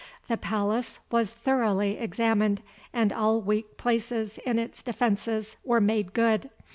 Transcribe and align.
The 0.29 0.35
palace 0.37 0.99
was 1.11 1.29
thoroughly 1.29 1.99
examined, 1.99 2.63
and 2.91 3.13
all 3.13 3.39
weak 3.39 3.77
places 3.77 4.39
in 4.47 4.57
its 4.57 4.81
defences 4.81 5.57
were 5.63 5.79
made 5.79 6.13
good. 6.13 6.49